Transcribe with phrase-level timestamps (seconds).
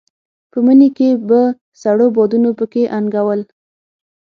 [0.51, 1.41] په مني کې به
[1.81, 3.41] سړو بادونو په کې انګولل.